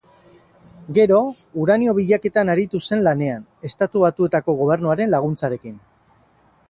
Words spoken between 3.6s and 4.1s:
Estatu